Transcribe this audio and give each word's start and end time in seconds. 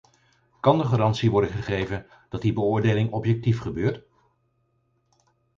Kan 0.59 0.77
de 0.77 0.83
garantie 0.85 1.31
worden 1.31 1.49
gegeven 1.49 2.05
dat 2.29 2.41
die 2.41 2.53
beoordeling 2.53 3.11
objectief 3.11 3.59
gebeurt? 3.59 4.01